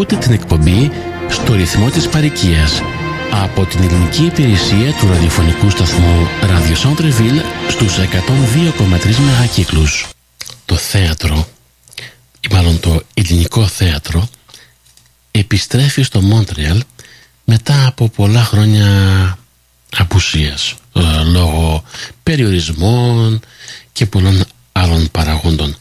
[0.00, 0.90] Ακούτε την εκπομπή
[1.28, 2.82] στο ρυθμό της παροικίας
[3.30, 10.08] από την ελληνική υπηρεσία του ραδιοφωνικού σταθμού Radio Centreville στους 102,3 μεγακύκλους.
[10.64, 11.48] Το θέατρο,
[12.40, 14.28] ή μάλλον το ελληνικό θέατρο,
[15.30, 16.82] επιστρέφει στο Μόντρεαλ
[17.44, 18.88] μετά από πολλά χρόνια
[19.96, 21.82] απουσίας ε, λόγω
[22.22, 23.40] περιορισμών
[23.92, 25.76] και πολλών άλλων παραγόντων.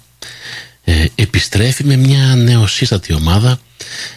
[0.90, 3.60] Ε, επιστρέφει με μια νεοσύστατη ομάδα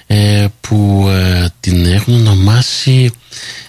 [0.07, 3.13] ε, που ε, την έχουν ονομάσει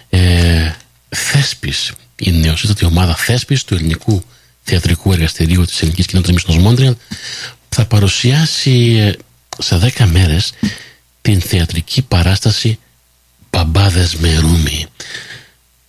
[0.10, 0.72] ε,
[1.10, 4.24] Θέσπης η νεοσύστατη ομάδα Θέσπης του ελληνικού
[4.64, 6.98] θεατρικού εργαστηρίου της ελληνικής κοινότητας Μίσνος Μόντριαν
[7.70, 9.16] θα παρουσιάσει
[9.58, 10.52] σε δέκα μέρες
[11.22, 12.80] την θεατρική παράσταση
[13.50, 14.86] «Παμπάδες με ρούμι».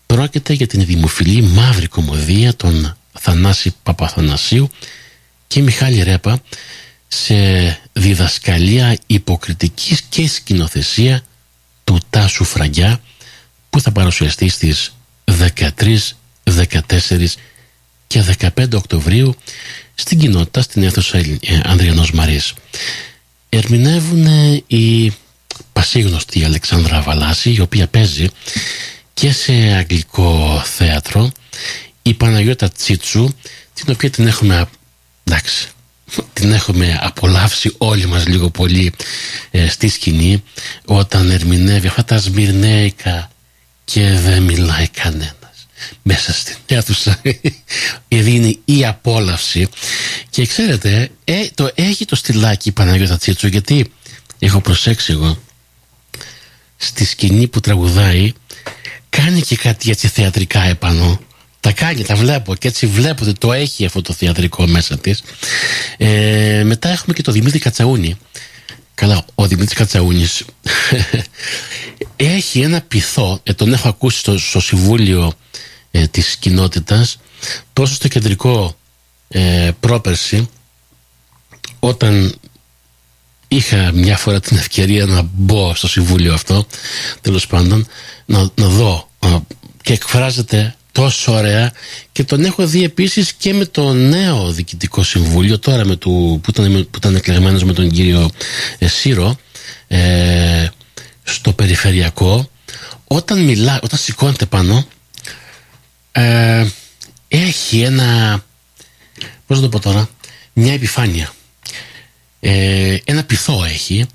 [0.06, 4.70] Πρόκειται για την δημοφιλή μαύρη κομμωδία των Θανάση Παπαθανασίου
[5.46, 6.42] και Μιχάλη Ρέπα
[7.14, 11.22] σε διδασκαλία υποκριτικής και σκηνοθεσία
[11.84, 13.00] του Τάσου Φραγκιά
[13.70, 15.98] που θα παρουσιαστεί στις 13,
[16.44, 17.26] 14
[18.06, 18.24] και
[18.56, 19.34] 15 Οκτωβρίου
[19.94, 22.52] στην κοινότητα στην αίθουσα ε, Ανδριανός Μαρής.
[23.48, 24.26] Ερμηνεύουν
[24.66, 25.12] η
[25.72, 28.28] πασίγνωστη Αλεξάνδρα Βαλάση η οποία παίζει
[29.14, 31.32] και σε αγγλικό θέατρο
[32.02, 33.34] η Παναγιώτα Τσίτσου
[33.74, 34.66] την οποία την έχουμε
[35.24, 35.68] εντάξει
[36.32, 38.92] την έχουμε απολαύσει όλοι μας λίγο πολύ
[39.50, 40.42] ε, στη σκηνή
[40.84, 43.30] όταν ερμηνεύει αυτά τα σμυρνέικα
[43.84, 45.34] και δεν μιλάει κανένας
[46.02, 47.20] μέσα στην αίθουσα.
[48.08, 49.68] Γιατί είναι η απόλαυση.
[50.30, 53.92] Και ξέρετε ε, το έχει το στυλάκι η Παναγιώτα Τσίτσου γιατί
[54.38, 55.38] έχω προσέξει εγώ
[56.76, 58.32] στη σκηνή που τραγουδάει
[59.08, 61.20] κάνει και κάτι έτσι θεατρικά επάνω
[61.64, 65.22] τα κάνει, τα βλέπω και έτσι βλέπω ότι το έχει αυτό το θεατρικό μέσα της.
[65.96, 68.16] Ε, μετά έχουμε και το Δημήτρη Κατσαούνη.
[68.94, 70.44] Καλά, ο Δημήτρης Κατσαούνης
[72.16, 75.32] έχει ένα πειθό, ε, τον έχω ακούσει στο, στο συμβούλιο
[75.90, 77.18] ε, της κοινότητας,
[77.72, 78.76] τόσο στο κεντρικό
[79.28, 80.48] ε, πρόπερση,
[81.80, 82.34] όταν
[83.48, 86.66] είχα μια φορά την ευκαιρία να μπω στο συμβούλιο αυτό,
[87.20, 87.86] τέλος πάντων,
[88.24, 89.08] να, να δω
[89.82, 91.72] και εκφράζεται τόσο ωραία.
[92.12, 96.50] Και τον έχω δει επίσης και με το νέο διοικητικό συμβούλιο τώρα με το, που,
[96.50, 98.30] ήταν, που ήταν εκλεγμένος με τον κύριο
[98.78, 99.36] ε, Σύρο
[99.88, 100.66] ε,
[101.22, 102.50] στο περιφερειακό.
[103.06, 104.86] Όταν μιλά, όταν σηκώνεται πάνω
[106.12, 106.66] ε,
[107.28, 108.44] έχει ένα
[109.46, 110.08] πώς να το πω τώρα
[110.52, 111.32] μια επιφάνεια.
[112.40, 114.06] Ε, ένα πυθό έχει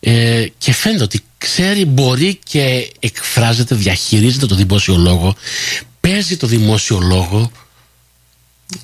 [0.00, 5.36] ε, και φαίνεται ότι ξέρει, μπορεί και εκφράζεται, διαχειρίζεται το δημόσιο λόγο
[6.08, 7.50] παίζει το δημόσιο λόγο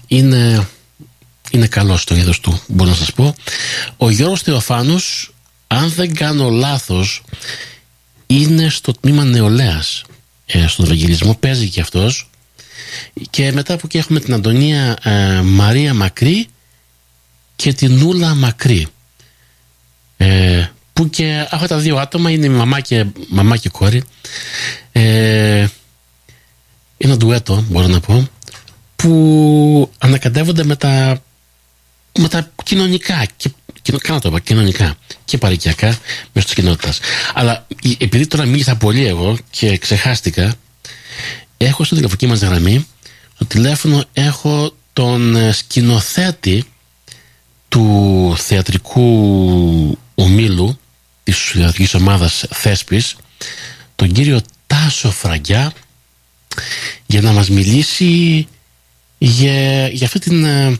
[0.07, 0.69] είναι,
[1.51, 3.35] είναι καλός στο είδος του μπορώ να σας πω.
[3.97, 5.33] Ο Γιώργος Θεοφάνους
[5.67, 7.23] αν δεν κάνω λάθος
[8.27, 10.05] είναι στο τμήμα νεολαίας
[10.47, 12.31] ε, στον Ευαγγελισμό παίζει και αυτός.
[13.31, 16.47] Και μετά που και έχουμε την Αντωνία ε, Μαρία Μακρύ
[17.56, 18.87] και την Νούλα Μακρύ.
[20.17, 24.05] Ε, που και αυτά τα δύο άτομα είναι μαμά και, μαμά και κόρη.
[24.93, 25.67] Ε,
[27.07, 28.29] ένα ντουέτο μπορώ να πω
[28.97, 31.23] που ανακατεύονται με τα,
[32.19, 33.51] με τα κοινωνικά και
[34.03, 35.87] κάνω το είπα, κοινωνικά και παρικιακά
[36.33, 37.01] μέσα της κοινότητας.
[37.35, 37.67] Αλλά
[37.99, 40.55] επειδή τώρα μίλησα πολύ εγώ και ξεχάστηκα,
[41.57, 42.87] έχω στην τηλεφωνική μας γραμμή,
[43.35, 46.65] στο τηλέφωνο έχω τον ε, σκηνοθέτη
[47.69, 50.79] του θεατρικού ομίλου
[51.23, 53.17] της θεατρικής ομάδας Θέσπης,
[53.97, 55.73] τον κύριο Τάσο Φραγκιά,
[57.07, 58.47] για να μας μιλήσει
[59.19, 60.79] για, για αυτή την, ε,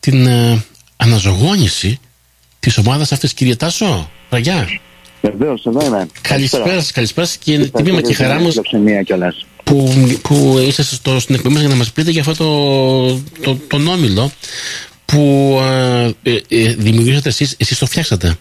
[0.00, 0.64] την ε,
[0.96, 1.98] αναζωγόνηση
[2.60, 3.34] της ομάδας αυτής.
[3.34, 4.68] Κύριε Τάσο, Ραγιά.
[5.20, 6.08] Βεβαίως, εδώ είμαι.
[6.20, 8.52] Καλησπέρα σας, καλησπέρα σας και τιμή και χαρά μου
[9.64, 9.92] που,
[10.22, 14.30] που είσαστε στο, στην εκπομπή για να μας πείτε για αυτό το, το, τον όμιλο
[15.04, 15.58] που
[16.22, 18.36] ε, ε, δημιουργήσατε εσείς, εσείς το φτιάξατε.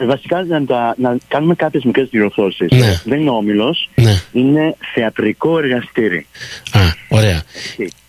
[0.00, 2.70] Ε, βασικά να, να κάνουμε κάποιες μικρές διορθώσεις.
[2.70, 3.00] Ναι.
[3.04, 4.22] Δεν είναι όμιλος, ναι.
[4.32, 6.26] είναι θεατρικό εργαστήρι.
[6.72, 7.42] Α, ωραία.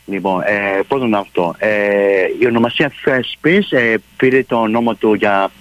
[0.06, 1.56] Λοιπόν, ε, πρώτον αυτό.
[1.58, 1.70] Ε,
[2.40, 5.52] η ονομασία Θέσπης ε, πήρε το όνομα του για,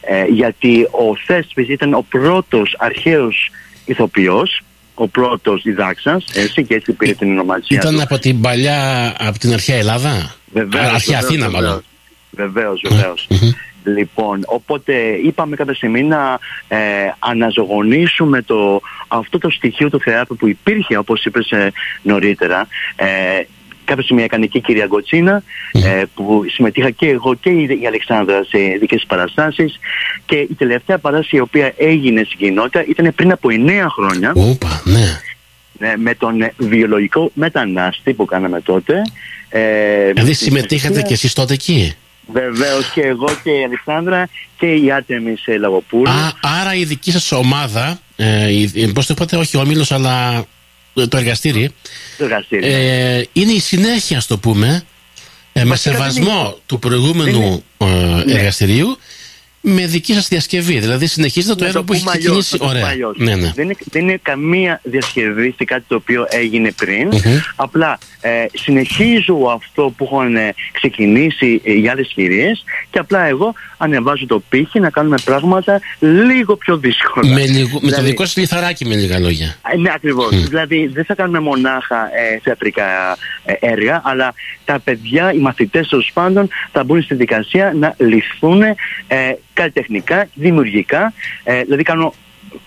[0.00, 3.50] ε, γιατί ο Θέσπης ήταν ο πρώτος αρχαίος
[3.84, 4.62] ηθοποιός,
[4.94, 9.52] ο πρώτος διδάξας, έτσι και έτσι πήρε την ονομασία Ήταν από την παλιά, από την
[9.52, 11.84] αρχαία Ελλάδα, βεβαίως, αρχαία βεβαίως, Αθήνα μάλλον.
[12.30, 13.28] Βεβαίως, βεβαίως.
[13.84, 14.92] Λοιπόν, οπότε
[15.24, 16.38] είπαμε κάποια στιγμή να
[16.68, 16.78] ε,
[17.18, 23.06] αναζωογονήσουμε το, αυτό το στοιχείο του θεάτρου που υπήρχε όπως είπες ε, νωρίτερα ε,
[23.84, 25.42] κάποια στιγμή έκανε και η κυρία Γκοτσίνα
[25.72, 29.78] ε, που συμμετείχα και εγώ και η Αλεξάνδρα σε δικές παραστάσεις
[30.24, 34.82] και η τελευταία παράσταση η οποία έγινε στην κοινότητα ήταν πριν από 9 χρόνια Οπα,
[34.84, 35.20] ναι.
[35.88, 39.02] ε, με τον βιολογικό μετανάστη που κάναμε τότε.
[39.48, 41.94] Ε, δηλαδή συμμετείχατε και εσείς τότε εκεί;
[42.32, 46.10] Βεβαίως και εγώ και η Αλεξάνδρα και η Άτεμι σε Λαγοπούλου.
[46.10, 48.46] Α, άρα η δική σας ομάδα, ε,
[48.94, 50.44] πώς το είπατε, όχι ο Μήλος αλλά
[50.94, 51.70] το εργαστήρι,
[52.18, 52.66] το εργαστήρι.
[52.66, 54.84] Ε, είναι η συνέχεια, στο το πούμε,
[55.52, 58.22] ε, με σεβασμό του προηγούμενου είναι...
[58.26, 58.98] Ε, εργαστηρίου
[59.62, 60.78] με δική σας διασκευή.
[60.78, 62.56] Δηλαδή συνεχίζετε το έργο που έχει ξεκινήσει.
[62.60, 62.94] Ωραία.
[63.16, 63.52] Ναι, ναι.
[63.54, 67.12] Δεν, είναι, δεν είναι καμία διασκευή σε κάτι το οποίο έγινε πριν.
[67.56, 72.52] Απλά ε, συνεχίζω αυτό που έχουν ε, ξεκινήσει οι άλλε κυρίε
[72.90, 77.32] και απλά εγώ ανεβάζω το πύχη να κάνουμε πράγματα λίγο πιο δύσκολα.
[77.32, 79.56] Με, λίγο, με το δηλαδή- δικό σας λιθαράκι, με λίγα λόγια.
[79.72, 80.48] Ε, ναι, ακριβώς.
[80.48, 84.34] Δηλαδή δεν θα κάνουμε μονάχα ε, θεατρικά ε, έργα, αλλά
[84.64, 88.76] τα παιδιά, οι μαθητές τέλος πάντων, θα μπουν στη δικασία να λυθούν ε,
[89.54, 91.12] καλλιτεχνικά, δημιουργικά.
[91.44, 92.14] Ε, δηλαδή κάνω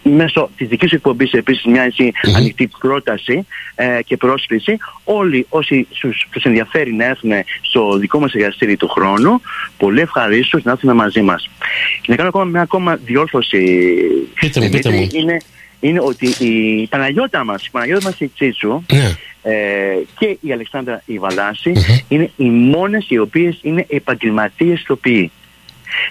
[0.03, 3.45] μέσω της δικής σου εκπομπής επίσης μια έτσι ανοιχτή πρόταση
[3.75, 4.77] ε, και πρόσκληση.
[5.03, 5.87] Όλοι όσοι
[6.29, 9.41] τους ενδιαφέρει να έρθουν στο δικό μας εργαστήρι του χρόνου,
[9.77, 11.49] πολύ ευχαρίστως να έρθουν μαζί μας.
[12.01, 13.85] Και να κάνω ακόμα μια ακόμα διόρθωση.
[14.39, 15.07] Πείτε μου, πείτε μου.
[15.11, 15.37] Είναι,
[15.79, 19.15] είναι ότι η Παναγιώτα μας, η Παναγιώτα μας η Τσίτσου, ναι.
[19.41, 19.53] ε,
[20.19, 21.73] και η Αλεξάνδρα η βαλαση
[22.07, 25.31] είναι οι μόνες οι οποίες είναι επαγγελματίες ηθοποιοί.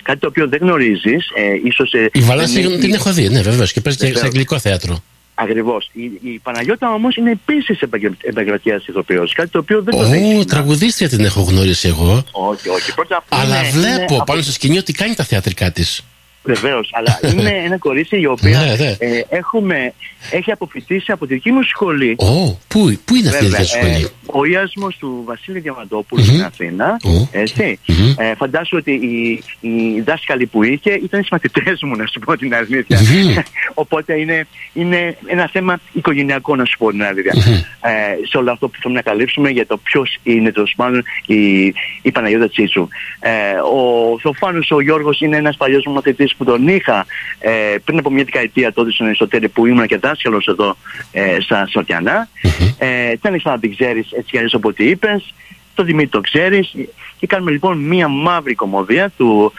[0.02, 1.28] Κάτι το οποίο δεν γνωρίζεις.
[1.36, 5.02] Ε, ίσως, ε, η Βαλάση την έχω δει, ναι, βεβαίως, και παίζει σε αγγλικό θέατρο.
[5.34, 5.90] Ακριβώς.
[5.92, 7.80] Η, η Παναγιώτα όμως είναι επίσης
[8.22, 9.32] επαγγελματίας ηθοποιός.
[9.32, 10.44] Κάτι το οποίο δεν το δέχεται.
[10.44, 12.24] τραγουδίστρια την έχω γνωρίσει εγώ.
[12.32, 12.94] Όχι, όχι.
[12.94, 14.22] Πρώτα, Αλλά είναι, βλέπω είναι...
[14.26, 16.04] πάνω στο σκηνή ότι κάνει τα θεατρικά της.
[16.44, 18.96] Βεβαίως, αλλά είναι ένα κορίτσι η οποία ναι, ναι.
[18.98, 19.92] Ε, έχουμε,
[20.30, 22.16] έχει αποφυτίσει από τη δική μου σχολή.
[22.18, 26.26] Oh, πού, πού είναι αυτή η ε, σχολή, Ο Ιασμό του Βασίλη Διαμαντόπουλου mm-hmm.
[26.26, 27.00] στην Αθήνα.
[27.02, 27.28] Oh.
[27.30, 27.78] Έτσι.
[27.88, 28.14] Mm-hmm.
[28.16, 32.36] Ε, φαντάσου ότι οι, οι δάσκαλοι που είχε ήταν οι μαθητές μου, να σου πω
[32.36, 32.98] την αλήθεια.
[32.98, 33.42] Mm-hmm.
[33.84, 37.32] Οπότε είναι, είναι ένα θέμα οικογενειακό, να σου πω την αλήθεια.
[37.80, 41.66] Ε, σε όλο αυτό που θέλουμε να καλύψουμε για το ποιος είναι τέλος πάντων η,
[42.02, 42.88] η Παναγιώτα Τσίτσου.
[43.20, 43.30] Ε,
[43.74, 47.06] ο Θοφάνος ο Γιώργος είναι ένας παλιός μου μαθητής που τον είχα
[47.38, 50.76] ε, πριν από μια δεκαετία τότε στον Εσωτερικό που ήμουν και δάσκαλος εδώ
[51.12, 52.28] ε, στα Σωτιανά.
[52.42, 52.74] Mm-hmm.
[52.78, 55.34] Ε, δεν να την ξέρεις έτσι κι αλλιώς από ό,τι είπες.
[55.74, 56.74] Το Δημήτρη το ξέρεις.
[57.18, 59.52] Και κάνουμε λοιπόν μια μαύρη κομμωδία του,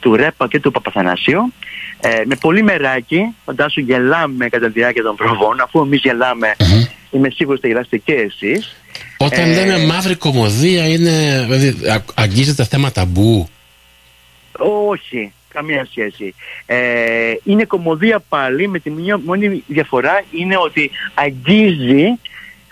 [0.00, 1.52] του Ρέπα και του Παπαθανασίου.
[2.00, 6.88] Ε, με πολύ μεράκι, φαντάσου γελάμε κατά τη διάρκεια των προβών, αφού εμείς γελάμε, mm-hmm.
[7.10, 8.76] είμαι σίγουρος ότι γελάστε και εσείς.
[9.16, 11.76] Όταν ε, λέμε μαύρη κομμωδία, είναι, δηλαδή,
[12.14, 13.48] αγγίζεται θέμα ταμπού;
[14.88, 15.32] Όχι.
[15.52, 16.34] Καμία σχέση.
[16.66, 16.76] Ε,
[17.44, 22.18] είναι κομμωδία πάλι με τη μία μόνη διαφορά είναι ότι αγγίζει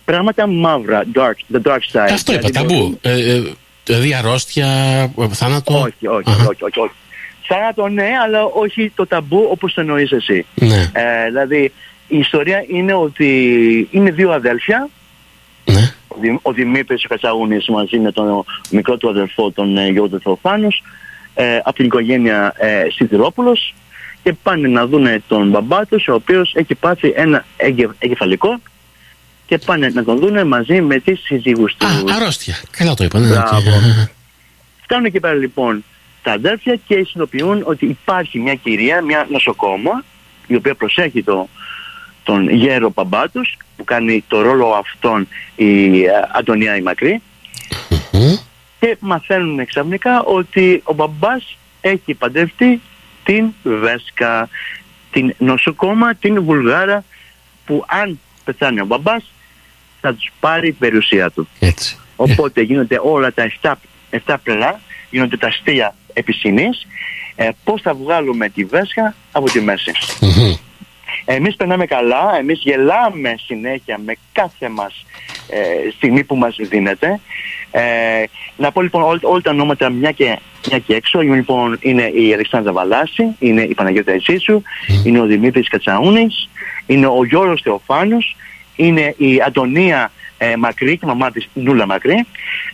[0.05, 2.11] πράγματα μαύρα, dark, the dark side.
[2.13, 2.99] Αυτό είπα, δηλαδή, ταμπού.
[3.03, 3.43] Ε, ε,
[3.85, 4.67] δηλαδή αρρώστια,
[5.31, 5.75] θάνατο.
[5.75, 6.93] Όχι, όχι, όχι, όχι, όχι.
[7.47, 10.47] Θάνατο ναι, αλλά όχι το ταμπού όπως το εννοείς εσύ.
[10.55, 10.91] Ναι.
[10.93, 11.73] Ε, δηλαδή
[12.09, 14.89] η ιστορία είναι ότι είναι δύο αδέλφια.
[15.65, 15.93] Ναι.
[16.43, 20.83] Ο, Δημήτρης Κατσαγούνης μαζί με τον μικρό του αδελφό, τον ε, Γιώργο Θεοφάνους
[21.41, 23.75] ε, από την οικογένεια ε, Σιδηρόπουλος
[24.23, 27.45] και πάνε να δουν τον μπαμπά τους ο οποίος έχει πάθει ένα
[27.99, 28.61] εγκεφαλικό
[29.47, 31.89] και πάνε να τον δουν μαζί με τις συζύγους τους.
[31.89, 32.57] Α, αρρώστια.
[32.71, 33.23] Καλά το είπαν.
[33.23, 33.37] Ναι,
[34.83, 35.85] Φτάνουν εκεί πέρα λοιπόν
[36.23, 40.05] τα αδέρφια και συνειδητοποιούν ότι υπάρχει μια κυρία, μια νοσοκόμα
[40.47, 41.49] η οποία προσέχει το,
[42.23, 47.23] τον γέρο μπαμπά τους που κάνει το ρόλο αυτόν η ε, Αντωνία η Μακρύ
[48.81, 52.81] και μαθαίνουν ξαφνικά ότι ο μπαμπάς έχει παντρευτεί
[53.25, 54.49] την Βέσκα,
[55.11, 57.05] την νοσοκόμα, την Βουλγάρα
[57.65, 59.33] που αν πεθάνει ο μπαμπάς
[60.01, 61.49] θα τους πάρει η περιουσία του.
[61.59, 61.99] Έτσι.
[62.17, 63.73] Οπότε γίνονται όλα τα 7,
[64.27, 66.87] 7 πλελά, γίνονται τα αστεία επισυνής,
[67.35, 69.93] ε, πώς θα βγάλουμε τη Βέσκα από τη μέση.
[71.25, 75.05] Εμείς περνάμε καλά, εμείς γελάμε συνέχεια με κάθε μας
[75.40, 75.40] ε,
[75.97, 77.21] στιγμή που μας δίνεται.
[77.71, 78.25] Ε,
[78.57, 80.39] να πω λοιπόν όλα τα ονόματα μια και,
[80.69, 81.21] μια και έξω.
[81.21, 84.63] Λοιπόν, είναι η Αλεξάνδρα Βαλάση, είναι η Παναγιώτα Εσίσου,
[85.05, 86.49] είναι ο Δημήτρης Κατσαούνης,
[86.87, 88.37] είναι ο Γιώργος Θεοφάνος,
[88.77, 92.27] είναι η Αντωνία ε, Μακρύ και η μαμά της Νούλα Μακρύ.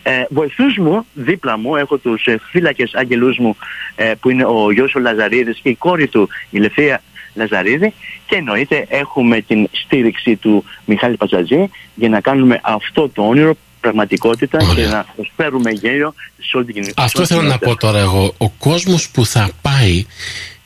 [0.02, 3.56] Ε, βοηθούς μου, δίπλα μου, έχω τους ε, φύλακες αγγελούς μου
[3.97, 7.02] ε, που είναι ο γιος ο Λαζαρίδης και η κόρη του η Λευθεία
[7.37, 7.93] Λαζαρίδη
[8.26, 14.59] και εννοείται έχουμε την στήριξη του Μιχάλη Πατζατζή για να κάνουμε αυτό το όνειρο πραγματικότητα
[14.75, 16.95] και να προσφέρουμε γέλιο σε όλη την κοινωνία.
[16.97, 18.35] Αυτό θέλω να πω τώρα εγώ.
[18.38, 20.07] Ο κόσμος που θα πάει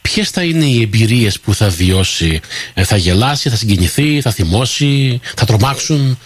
[0.02, 2.40] Ποιες θα είναι οι εμπειρίες που θα βιώσει,
[2.74, 6.18] ε, θα γελάσει, θα συγκινηθεί, θα θυμώσει, θα τρομάξουν;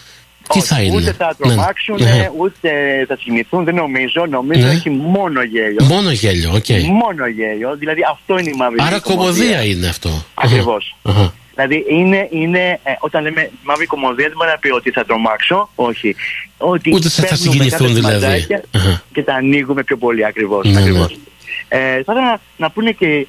[0.53, 2.31] Τι θα είναι; Ούτε θα Ναι, τρομάξουν, ναι.
[2.39, 2.71] ούτε
[3.09, 4.27] θα συγκινηθούν, δεν νομίζω.
[4.27, 4.73] Νομίζω Ναι.
[4.73, 5.85] έχει μόνο γέλιο.
[5.85, 6.69] Μόνο γέλιο, οκ.
[6.89, 7.77] Μόνο γέλιο.
[7.77, 10.25] Δηλαδή αυτό είναι η μαύρη Άρα κωμωδία είναι αυτό.
[10.35, 10.97] Ακριβώς.
[11.03, 11.33] Αχα.
[11.55, 15.69] Δηλαδή είναι, είναι ε, όταν λέμε μαύρη κωμωδία δεν μπορεί να πει ότι θα τρομάξω,
[15.75, 16.17] όχι.
[16.59, 18.41] Ότι Ούτε θα- θα παίρνουμε συγκινηθούν κάποια δηλαδή.
[18.41, 19.03] σημαντάκια Αχα.
[19.13, 20.65] Και τα ανοίγουμε πιο πολύ ακριβώς.
[20.67, 20.79] Ναι, ναι.
[20.81, 21.17] ακριβώς.
[21.69, 23.27] Ε, θα ήθελα να, να πούνε και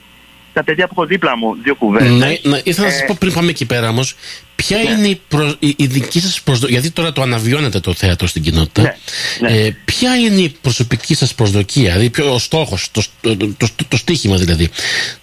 [0.56, 2.12] τα παιδιά που έχω δίπλα μου δύο κουβέντες.
[2.12, 4.16] Ναι, ναι, ήθελα να σας Ε, πω πριν πάμε εκεί πέρα όμως,
[4.56, 8.28] ποια είναι η, προ- η, η δική σας προσδοκία, γιατί τώρα το αναβιώνετε το θέατρο
[8.28, 8.82] στην κοινότητα.
[8.82, 8.96] Ναι,
[9.50, 9.58] ναι.
[9.58, 13.68] Ε, ποια είναι η προσωπική σας προσδοκία, δηλαδή ποιο, ο στόχος, το, το, το, το,
[13.88, 14.70] το στίχημα δηλαδή,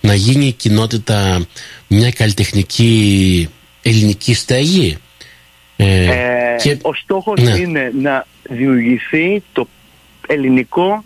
[0.01, 1.47] να γίνει η κοινότητα
[1.87, 3.49] μια καλλιτεχνική
[3.83, 4.97] ελληνική στέγη;
[5.77, 7.51] Ε, Ε, και- Ο στόχος Ναι.
[7.57, 9.69] είναι να δημιουργηθεί το
[10.27, 11.05] ελληνικό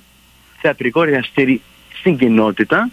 [0.61, 1.61] θεατρικό εργαστήρι
[1.99, 2.91] στην κοινότητα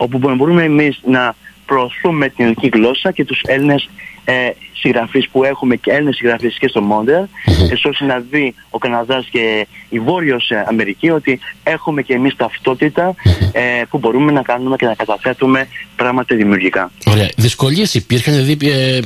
[0.00, 1.34] όπου μπορούμε εμείς να
[1.66, 3.88] προωθούμε την ελληνική γλώσσα και τους Έλληνες
[4.24, 7.22] ε, συγγραφείς που έχουμε και Έλληνες συγγραφείς και στο Μόντερ
[7.70, 12.36] έτσι ώστε να δει ο Καναδάς και η Βόρειος ε, Αμερική ότι έχουμε και εμείς
[12.36, 13.14] ταυτότητα
[13.52, 16.90] ε, που μπορούμε να κάνουμε και να καταθέτουμε πράγματα δημιουργικά.
[17.06, 17.28] Ωραία.
[17.36, 19.02] Δυσκολίες υπήρχαν, δηλαδή, ε, ε,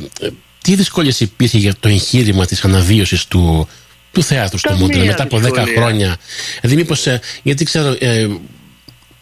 [0.63, 3.69] τι δυσκολίες υπήρχε για το εγχείρημα της αναβίωσης του,
[4.13, 5.75] του θέατρου στο Καμία Μούντρε μετά από 10 δυσκολία.
[5.77, 6.17] χρόνια;
[6.61, 7.07] Δηλαδή, μήπως.
[7.43, 7.95] γιατί ξέρω.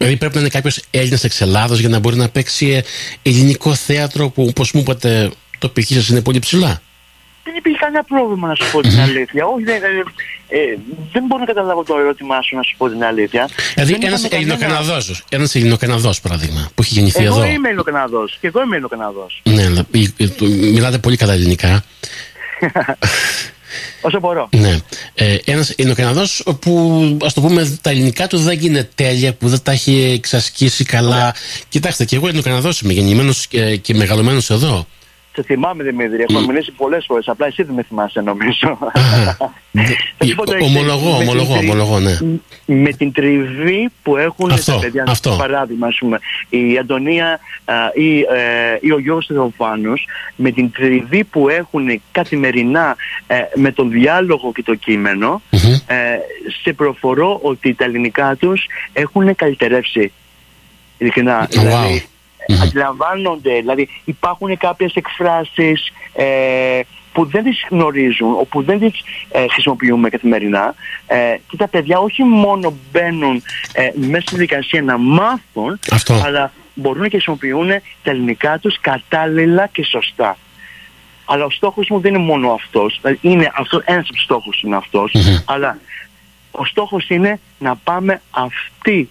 [0.03, 2.81] Ε, Δηλαδή πρέπει να είναι κάποιος Έλληνας εξ Ελλάδος για να μπορεί να παίξει ε,
[3.29, 5.87] ελληνικό θέατρο που, όπως μου είπατε, το π.χ.
[5.87, 6.81] σας είναι πολύ ψηλά.
[7.43, 9.45] Δεν υπήρχε κανένα πρόβλημα να σου πω την αλήθεια.
[9.45, 9.87] Όχι, δεν, ε,
[10.57, 10.77] ε,
[11.11, 13.49] δεν μπορώ να καταλάβω το ερώτημά σου να σου πω την αλήθεια.
[13.73, 17.51] Δηλαδή, Δεν ένας είχαμε κανένα- Ελληνοκαναδό, ένας Ελληνοκαναδός παράδειγμα, που έχει γεννηθεί Εγώ εδώ.
[17.51, 19.41] είμαι Ελληνοκαναδός και εγώ είμαι Ελληνοκαναδός.
[19.43, 21.83] Ναι, αλλά, ε, ε, το- μιλάτε πολύ καλά ελληνικά.
[24.01, 24.49] Όσο μπορώ.
[24.57, 24.77] Ναι.
[25.13, 29.59] Ε, ένας Ελληνοκαναδός που ας το πούμε τα ελληνικά του δεν είναι τέλεια, που δεν
[29.63, 31.35] τα έχει εξασκήσει καλά.
[31.69, 34.87] Κοιτάξτε, και εγώ Ελληνοκαναδός είμαι γεννημένος και, και μεγαλωμένος εδώ.
[35.35, 38.77] Σε θυμάμαι Δημήτρη, έχουμε μιλήσει πολλές φορές, απλά εσύ δεν με θυμάσαι νομίζω.
[40.17, 40.67] Θα σου πω το εξής.
[40.75, 42.17] ομολογώ, Με την ομολογώ, τρι- ομολογώ, ναι.
[42.65, 45.35] Με την τριβή που έχουν Αυτό, τα παιδιά, αυτό.
[45.37, 51.23] παράδειγμα, ας πούμε, η Αντωνία α, ή, ε, ή ο Γιώργος Θεοφάνος, με την τριβή
[51.23, 52.95] που έχουν καθημερινά
[53.27, 55.73] ε, με τον διάλογο και το κείμενο, Μμμ.
[55.73, 56.19] ε,
[56.63, 60.11] σε προφορώ ότι τα ελληνικά τους έχουν καλυτερεύσει.
[60.97, 61.45] Ειλικρινά.
[61.47, 61.49] Wow.
[61.49, 62.05] Δηλαδή,
[62.47, 62.61] Μμμ.
[62.61, 66.79] αντιλαμβάνονται, δηλαδή υπάρχουν κάποιες εκφράσεις ε,
[67.13, 70.75] που δεν τις γνωρίζουν, όπου δεν τις ε, χρησιμοποιούμε καθημερινά
[71.07, 76.21] ε, και τα παιδιά όχι μόνο μπαίνουν ε, μέσα στη δικασία να μάθουν, Αυτό.
[76.25, 77.67] αλλά μπορούν και χρησιμοποιούν
[78.03, 80.37] τα ελληνικά τους κατάλληλα και σωστά.
[81.25, 84.61] Αλλά ο στόχος μου δεν είναι μόνο αυτός, δηλαδή είναι αυτό, ένας από τους στόχους
[84.61, 85.37] είναι αυτός, Μμμ.
[85.45, 85.77] αλλά
[86.51, 89.09] ο στόχος είναι να πάμε αυτή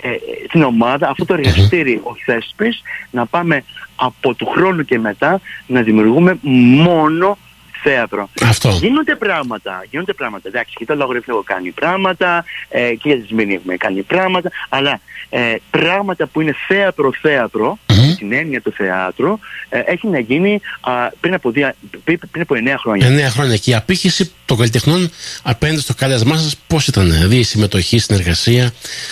[0.00, 0.10] ε,
[0.50, 3.64] την ομάδα, αυτό το εργαστήρι ο Θέσπης, να πάμε
[3.96, 6.38] από του χρόνου και μετά να δημιουργούμε
[6.82, 7.38] μόνο
[7.82, 8.28] θέατρο.
[8.42, 8.68] Αυτό.
[8.68, 10.48] Γίνονται πράγματα, γίνονται πράγματα.
[10.48, 14.50] Εντάξει, και το λογαριασμό έχω κάνει πράγματα, ε, και για τη Σμήνη έχουμε κάνει πράγματα,
[14.68, 15.00] αλλά
[15.30, 17.85] ε, πράγματα που είναι θέατρο-θέατρο, Μμμ.
[18.16, 22.54] Την έννοια του θεάτρου, ε, έχει να γίνει α, πριν, από δια, πριν, πριν από
[22.54, 23.06] 9 χρόνια.
[23.06, 25.10] Εννέα χρόνια και η απήχηση των καλλιτεχνών
[25.42, 28.70] απέναντι στο κάλεσμά σα πώ ήταν, δηλαδή η συμμετοχή, η συνεργασία.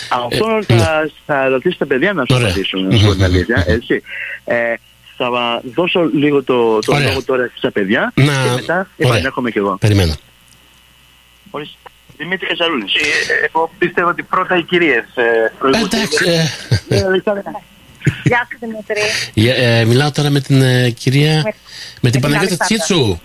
[0.09, 2.47] Αυτό Ε, θα, θα ρωτήσω τα παιδιά να σου Ωραία.
[2.47, 4.01] απαντήσουν, να σου πω την αλήθεια, έτσι.
[4.45, 4.73] Ε,
[5.17, 5.29] θα
[5.75, 7.07] δώσω λίγο το, το Ωραία.
[7.07, 8.87] λόγο τώρα στα παιδιά Να- και μετά ωραία.
[8.97, 9.77] επανέρχομαι κι εγώ.
[9.79, 10.13] Περιμένω.
[11.49, 11.77] Ορίστε.
[12.17, 12.93] Δημήτρη Κασαρούλης.
[12.95, 12.99] Ε,
[13.53, 15.03] Εγώ πιστεύω ότι πρώτα οι κυρίες.
[15.15, 16.25] Ε, Εντάξει.
[18.05, 19.49] Ε, Γεια σου Δημήτρη.
[19.49, 21.33] ε, ε, μιλάω τώρα με την ε, κυρία.
[21.35, 21.41] Με-
[22.01, 22.65] Με την την Παναγιώτα Αλεξάνδρα.
[22.85, 23.19] Τσίτσου.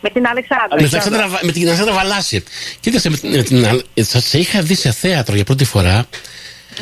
[0.00, 0.68] Με την Αλεξάνδρα.
[0.70, 2.44] Με την Αλεξάνδρα Βα- με την Αλεξάνδρα Βαλάση.
[2.80, 5.64] Κοίταξε, με την- με την Αλ- ε, σας σε είχα δει σε θέατρο για πρώτη
[5.64, 6.06] φορά.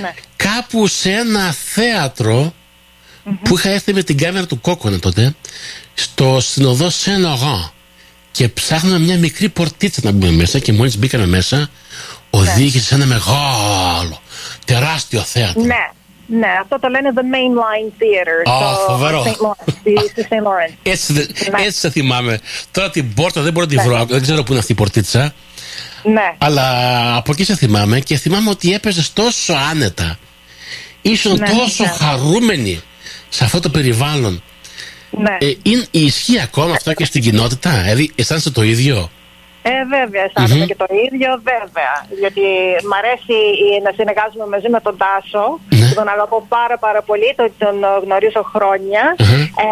[0.01, 0.15] Ναι.
[0.37, 2.55] Κάπου σε ένα θέατρο
[3.43, 5.35] που είχα έρθει με την κάμερα του Κόκονα τότε
[5.95, 7.73] στο συνοδό Σεν-Ογάν
[8.31, 11.71] και ψάχναμε μια μικρή πορτίτσα να μπούμε μέσα και μόλις μπήκαμε μέσα
[12.31, 14.21] οδήγησε σε ένα μεγάλο
[14.65, 15.91] τεράστιο θέατρο Ναι.
[16.39, 18.51] Ναι, αυτό το λένε The Mainline Theater.
[18.65, 19.23] Α, στο φοβερό.
[19.23, 19.29] St.
[19.29, 20.35] Lawrence, στη- στη St.
[20.35, 20.75] Lawrence.
[20.93, 21.65] έτσι, δε- Ναι.
[21.65, 24.61] έτσι σε θυμάμαι τώρα την πόρτα δεν μπορώ να τη βρω δεν ξέρω που είναι
[24.61, 25.35] αυτή η πορτίτσα
[26.03, 26.35] Ναι.
[26.39, 26.67] αλλά
[27.17, 30.19] από εκεί σε θυμάμαι και θυμάμαι ότι έπαιζες τόσο άνετα
[31.03, 31.91] ήσουν Ναι, τόσο ναι.
[31.91, 32.81] χαρούμενη
[33.29, 34.43] σε αυτό το περιβάλλον
[35.11, 35.37] ναι.
[35.41, 39.11] Ε, είναι, ισχύει ακόμα αυτό και στην κοινότητα, δηλαδή αισθάνεσαι το ίδιο;
[39.63, 40.67] Ε, βέβαια, αισθάνομαι Μμμ.
[40.71, 41.93] και το ίδιο, βέβαια.
[42.23, 42.45] Γιατί
[42.91, 43.39] μ' αρέσει
[43.75, 45.87] ε, να συνεργάζομαι μαζί με τον Τάσο, Ναι.
[45.89, 49.03] που τον αγαπώ πάρα πάρα πολύ, τον, τον γνωρίζω χρόνια.
[49.23, 49.37] Αχα.
[49.65, 49.69] Ε,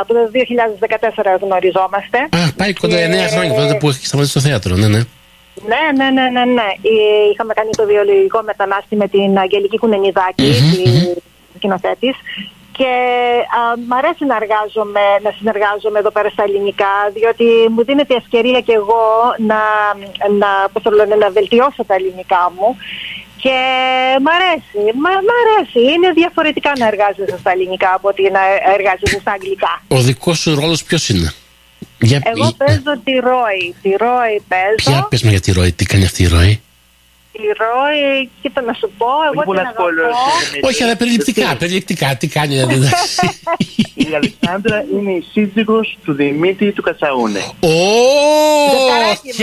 [0.00, 2.18] από το 2014 γνωριζόμαστε.
[2.38, 5.02] Α, πάει κοντά Και- 9 χρόνια τότε που έχει σταματήσει το θέατρο, ναι, ναι.
[5.72, 6.68] Ναι, ναι, ναι, ναι, ναι.
[6.90, 10.70] Ε, Είχαμε κάνει το βιολογικό μετανάστη με την Αγγελική Κουνενιδάκη, Μμμ,
[11.52, 12.16] τη σκηνοθέτης.
[12.78, 12.92] Και
[13.58, 18.20] α, μ' αρέσει να, εργάζομαι, να συνεργάζομαι εδώ πέρα στα ελληνικά, διότι μου δίνεται η
[18.22, 19.04] ευκαιρία και εγώ
[19.50, 19.60] να,
[20.40, 22.68] να, πώς το λένε, να βελτιώσω τα ελληνικά μου.
[23.42, 23.56] Και
[24.24, 25.80] μ' αρέσει, μ' μ' αρέσει.
[25.94, 28.42] Είναι διαφορετικά να εργάζεσαι στα ελληνικά από ότι να
[28.76, 29.72] εργάζεσαι στα αγγλικά.
[29.88, 31.32] Ο δικός σου ρόλος ποιος είναι;
[32.08, 32.18] Για...
[32.24, 33.64] Εγώ παίζω τη Ρόη.
[33.82, 34.90] Τη Ρόη παίζω.
[34.90, 36.62] Ποια πες με για τη Ρόη, τι κάνει αυτή η Ρόη;
[37.38, 39.82] Τη Ρόη, κοίτα να σου πω, εγώ την πολλά αγαπώ.
[39.84, 40.68] spoilers.
[40.68, 42.52] Όχι, αλλά περιληπτικά, περιληπτικά, τι κάνει.
[42.54, 42.96] δηλαδή, εντάξει.
[44.10, 47.38] Η Αλεξάνδρα είναι η σύζυγος του Δημήτρη του Κατσαούνε.
[47.60, 47.76] Ω,
[48.72, 49.42] Ζευγαράκι οκ.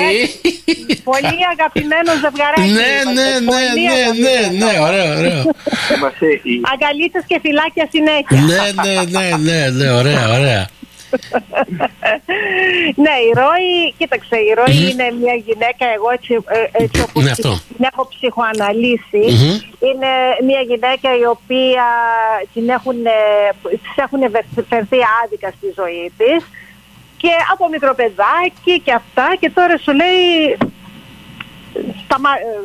[0.00, 2.60] μας, Πολύ αγαπημένο ζευγαράκι.
[2.60, 3.10] Ναι, είμαστε.
[3.16, 4.64] ναι, ναι, Πολύ ναι, ναι, αγαπημένο.
[4.64, 5.42] ναι, ωραίο, ωραίο.
[6.02, 6.52] Μας έχει.
[6.72, 8.38] Αγκαλίτσες και φυλάκια συνέχεια.
[8.50, 10.62] Ναι, ναι, ναι, ναι, ναι, ωραία, ωραία.
[13.04, 17.30] Ναι, η Ρώη, κοίταξε, η ρωη είναι μια γυναίκα, εγώ έτσι, ε, έτσι όπως Ναι,
[17.30, 17.52] αυτό.
[17.76, 19.54] την έχω ψυχοαναλύσει, Μμμ.
[19.88, 20.10] είναι
[20.48, 21.86] μια γυναίκα η οποία
[22.54, 26.44] την έχουν, ε, της έχουν βε- φερθεί άδικα στη ζωή της
[27.16, 30.56] και από μικρό παιδάκι και αυτά και τώρα σου λέει
[32.04, 32.60] σταμα, ε,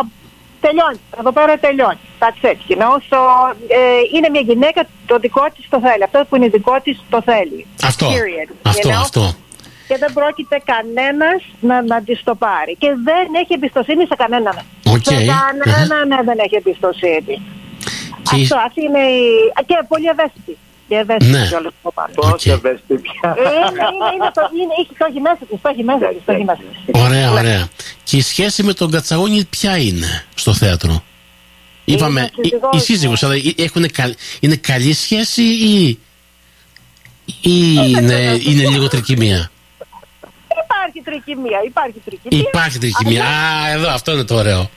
[0.00, 0.20] α-
[0.66, 1.98] τελειώνει, εδώ πέρα τελειώνει.
[2.22, 2.94] That's it, you know.
[3.10, 3.18] So,
[3.78, 3.78] ε,
[4.14, 6.02] είναι μια γυναίκα, το δικό της το θέλει.
[6.08, 7.66] Αυτό που είναι δικό της το θέλει.
[7.84, 9.02] Αυτό, Period, you αυτό, know.
[9.06, 9.24] αυτό.
[9.88, 12.72] Και δεν πρόκειται κανένας να, να της το πάρει.
[12.82, 14.56] Και δεν έχει εμπιστοσύνη σε κανέναν.
[14.94, 15.04] Οκ.
[15.04, 17.34] Σε κανέναν ναι, δεν έχει εμπιστοσύνη.
[18.30, 19.24] Και η- Αυτό, αυτή είναι η...
[19.66, 20.58] Και πολύ ευαίσθητη.
[20.92, 21.46] Και ευαίσθητη Ναι.
[21.48, 22.12] κιόλας το πάνω.
[22.14, 22.46] Πώς Οκ.
[22.46, 23.34] ευαίσθητη πια.
[23.38, 26.18] Ε, είναι, είναι, είναι, το, είναι, έχει, το έχει μέσα της, το έχει μέσα της,
[26.24, 27.00] το έχει μέσα της.
[27.02, 27.68] Ωραία, ωραία.
[28.04, 31.04] Και η σχέση με τον Κατσαούνι ποια είναι στο θέατρο;
[31.84, 32.80] Είπαμε, η, σύζυγός η μου.
[32.82, 35.98] σύζυγος, αλλά έχουνε καλ- είναι καλή σχέση ή,
[37.40, 39.50] ή είναι, είναι λίγο τρικυμία;
[40.64, 42.38] Υπάρχει τρικυμία, υπάρχει τρικυμία.
[42.48, 43.24] Υπάρχει τρικυμία.
[43.24, 44.70] Α, εδώ αυτό είναι το ωραίο.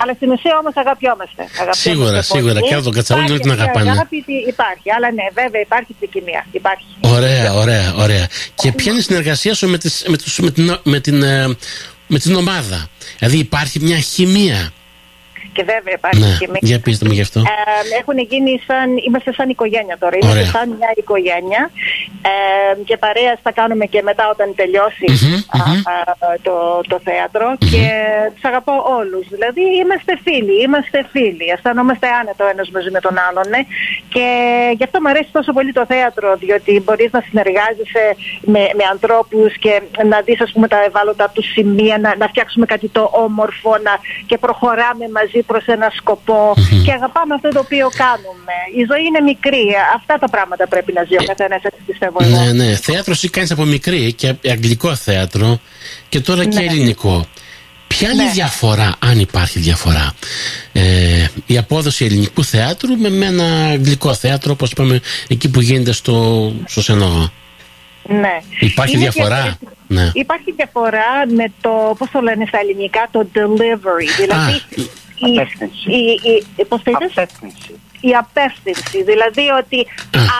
[0.00, 1.42] Αλλά στην ουσία όμως αγαπιόμαστε.
[1.42, 2.22] αγαπιόμαστε Σίγουρα, πολύ.
[2.34, 2.60] σίγουρα.
[2.60, 3.90] Και από τον Κατσαούνι όλοι Υπάρχει την αγαπάνε.
[3.90, 4.86] αυτή η Αγάπη τι- υπάρχει.
[4.96, 6.46] Αλλά ναι, βέβαια υπάρχει τρικυμία.
[6.60, 6.84] Υπάρχει.
[7.00, 8.26] Ωραία, ωραία, ωραία.
[8.54, 11.46] Και ποια είναι η συνεργασία σου με, τις, με, τους, με, την, με, την, ε,
[12.06, 14.72] με την ομάδα; Δηλαδή υπάρχει μια χημεία;
[15.56, 16.58] Και βέβαια υπάρχει Ναι, τρικυμία.
[16.70, 17.40] για πείστε μου γι' αυτό.
[17.40, 17.52] Ε,
[18.00, 20.16] έχουν γίνει σαν, είμαστε σαν οικογένεια τώρα.
[20.20, 20.50] Είμαστε Ωραία.
[20.54, 21.62] σαν μια οικογένεια.
[22.32, 25.80] Ε, και παρέας θα κάνουμε και μετά όταν τελειώσει Μμμ, α, μμμ.
[25.92, 25.96] α,
[26.46, 26.54] το,
[26.88, 27.46] το θέατρο.
[27.72, 27.84] Και
[28.34, 29.24] τους αγαπώ όλους.
[29.34, 31.46] Δηλαδή είμαστε φίλοι, είμαστε φίλοι.
[31.54, 33.46] Αισθανόμαστε άνετα ο ένας μαζί με τον άλλον.
[33.54, 33.60] Ναι.
[34.14, 34.26] Και
[34.78, 38.04] γι' αυτό μου αρέσει τόσο πολύ το θέατρο, διότι μπορείς να συνεργάζεσαι
[38.40, 39.72] με, με ανθρώπους και
[40.12, 43.92] να δεις, ας πούμε, τα ευάλωτα τους σημεία, να, να φτιάξουμε κάτι το όμορφο να,
[44.26, 48.54] και προχωράμε μαζί προς ένα σκοπό και αγαπάμε αυτό το οποίο κάνουμε.
[48.76, 49.64] Η ζωή είναι μικρή.
[49.96, 52.36] Αυτά τα πράγματα πρέπει να ζει ο καθένας, έτσι πιστεύω εγώ.
[52.44, 52.74] Ναι, ναι.
[52.76, 55.60] Θέατρο εσύ κάνει από μικρή και αγγλικό θέατρο
[56.08, 56.64] και τώρα και Ναι.
[56.64, 57.26] ελληνικό.
[57.86, 58.32] Ποια είναι η Ναι.
[58.32, 60.14] διαφορά, αν υπάρχει διαφορά,
[60.72, 65.92] ε, η απόδοση ελληνικού θέατρου με, με ένα αγγλικό θέατρο, όπως είπαμε, εκεί που γίνεται
[65.92, 67.32] στο, στο Σενόγο.
[68.08, 68.40] Ναι.
[68.60, 69.70] Υπάρχει Είναι διαφορά; διαφορετικό.
[69.86, 70.10] Ναι.
[70.14, 74.08] Υπάρχει διαφορά με το, πώς το λένε στα ελληνικά, το delivery.
[74.20, 74.62] Δηλαδή,
[75.26, 75.86] η- η, Απεύθυνση.
[76.00, 76.02] η,
[76.60, 77.72] η, πώς το είπες; Απεύθυνση.
[78.08, 78.98] η απεύθυνση.
[79.10, 79.78] Δηλαδή ότι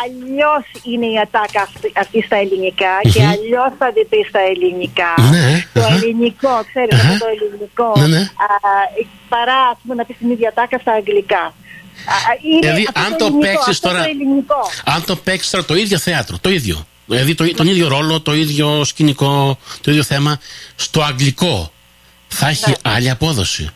[0.02, 5.10] αλλιώς είναι η ατάκα αυτή, αυτή στα ελληνικά και αλλιώς θα δει στα ελληνικά.
[5.34, 5.94] Ναι, Το αχα.
[5.94, 7.08] ελληνικό, ξέρεις, Αχα.
[7.08, 7.88] αυτό το ελληνικό.
[8.00, 8.22] Ναι, ναι.
[8.46, 8.48] α,
[9.32, 11.42] παρά ας πούμε, να πεις την ίδια ατάκα στα αγγλικά.
[12.14, 12.16] Α,
[12.48, 14.60] είναι Δηλαδή, αυτό αν το ελληνικό, παίξεις αυτό τώρα- Το ελληνικό.
[14.94, 16.86] Αν το παίξεις τώρα το ίδιο θέατρο, το ίδιο.
[17.06, 20.40] Δηλαδή το, τον ίδιο ρόλο, το ίδιο σκηνικό, το ίδιο θέμα,
[20.76, 21.72] στο αγγλικό,
[22.28, 22.74] θα έχει Ναι.
[22.94, 23.70] άλλη απόδοση.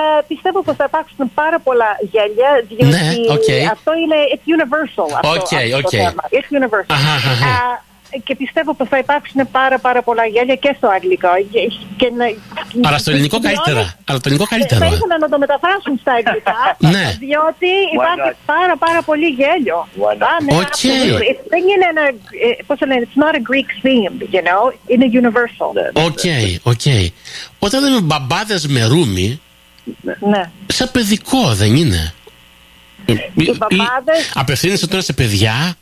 [0.00, 3.48] Ε, πιστεύω πως θα υπάρξουν πάρα πολλά γέλια διότι Ναι, οκ.
[3.76, 5.88] αυτό είναι it's universal αυτό, Οκ, αυτό το οκ.
[5.90, 6.22] θέμα.
[6.36, 6.94] It's universal.
[6.96, 7.46] Αχα, αχα.
[7.54, 7.82] Α,
[8.26, 11.28] και πιστεύω πως θα υπάρξουν πάρα πάρα πολλά γέλια και στο αγγλικό.
[11.52, 11.60] Και,
[12.00, 13.82] και, να- Αλλά στο ελληνικό διότι- καλύτερα.
[14.08, 14.84] Αλλά το ελληνικό Θα καλύτερα.
[14.86, 16.58] ήθελα να το μεταφράσουν στα αγγλικά,
[16.94, 17.06] Ναι.
[17.24, 18.52] διότι υπάρχει not?
[18.52, 19.78] πάρα πάρα πολύ γέλιο.
[20.00, 20.28] Why not?
[20.30, 20.62] Α, ναι, Οκ.
[20.62, 21.26] absolutely.
[21.30, 22.02] It's- Δεν είναι ένα,
[22.46, 25.68] ε, πώς το λένε, it's not a Greek theme, you know, είναι universal.
[25.76, 26.24] Ναι, ναι, Οκ,
[26.72, 26.86] οκ.
[27.66, 29.28] Όταν λέμε μπαμπάδες με ρούμι,
[30.20, 30.50] Ναι.
[30.66, 32.12] σαν παιδικό δεν είναι.
[33.04, 35.74] Ε, ή- ή- μπαμπάδες- Απευθύνεσαι τώρα σε παιδιά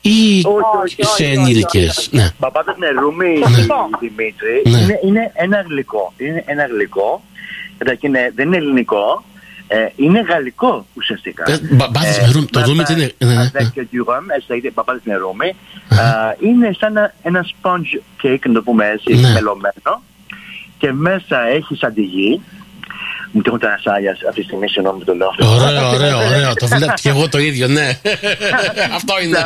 [0.00, 0.46] ή Όχι,
[0.84, 2.30] όχι, σε όχι, ενήλικες; όχι, Ναι.
[2.38, 3.66] Μπαμπάδες με ρούμι, Ναι.
[4.00, 4.78] Δημήτρη, Ναι.
[4.78, 6.12] είναι, είναι ένα γλυκό.
[6.16, 7.22] Είναι ένα γλυκό.
[7.78, 9.24] Καταρχήν είναι- δεν είναι ελληνικό.
[9.72, 11.50] Ε, είναι γαλλικό ουσιαστικά.
[11.50, 12.46] Ε, μπαμπάδες με ρούμι.
[12.46, 13.12] Το ρούμι τι είναι.
[13.18, 13.50] Ναι, ναι, ναι.
[13.52, 15.48] Avec du rhum, έτσι λέγεται μπαμπάδες με ρούμι.
[15.48, 19.28] Α, Είναι σαν ένα, ένα sponge cake, να το πούμε έτσι, Ναι.
[19.32, 20.02] μελωμένο.
[20.78, 22.40] Και μέσα έχει σαντιγί.
[23.32, 25.46] Μου τυχόν τα ασάλια αυτή τη στιγμή, συγγνώμη που το λέω αυτό.
[25.46, 26.54] Ωραίο, ωραίο, ωραίο.
[26.54, 27.88] Το βλέπω και εγώ το ίδιο, ναι.
[28.98, 29.38] Αυτό είναι.